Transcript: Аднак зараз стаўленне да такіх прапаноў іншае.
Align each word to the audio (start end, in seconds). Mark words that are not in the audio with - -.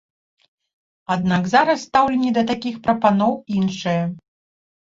Аднак 1.15 1.43
зараз 1.53 1.85
стаўленне 1.89 2.31
да 2.39 2.43
такіх 2.53 2.75
прапаноў 2.89 3.37
іншае. 3.59 3.99